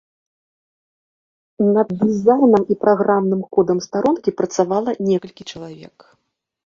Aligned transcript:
Над 1.75 1.87
дызайнам 1.99 2.63
і 2.75 2.79
праграмным 2.85 3.41
кодам 3.57 3.77
старонкі 3.89 4.35
працавала 4.41 4.99
некалькі 5.11 5.43
чалавек. 5.51 5.97